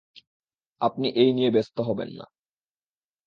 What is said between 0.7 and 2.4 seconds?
আপনি এই নিয়ে ব্যস্ত হবেন না।